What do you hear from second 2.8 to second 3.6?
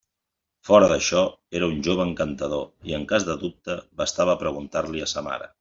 i en cas de